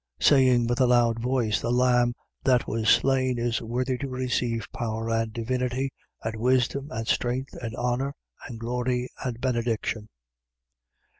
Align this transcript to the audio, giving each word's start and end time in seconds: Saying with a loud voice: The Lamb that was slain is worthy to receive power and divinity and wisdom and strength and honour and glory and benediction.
Saying 0.19 0.65
with 0.65 0.81
a 0.81 0.87
loud 0.87 1.19
voice: 1.19 1.61
The 1.61 1.69
Lamb 1.71 2.15
that 2.43 2.67
was 2.67 2.89
slain 2.89 3.37
is 3.37 3.61
worthy 3.61 3.99
to 3.99 4.07
receive 4.07 4.67
power 4.73 5.11
and 5.11 5.31
divinity 5.31 5.91
and 6.23 6.37
wisdom 6.37 6.87
and 6.89 7.07
strength 7.07 7.53
and 7.61 7.75
honour 7.75 8.15
and 8.47 8.59
glory 8.59 9.09
and 9.23 9.39
benediction. 9.39 10.09